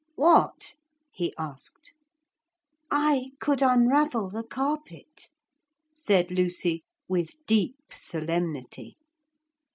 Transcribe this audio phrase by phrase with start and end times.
[0.15, 0.73] 'What?'
[1.11, 1.93] he asked.
[2.89, 5.29] 'I could unravel the carpet,'
[5.95, 8.97] said Lucy, with deep solemnity.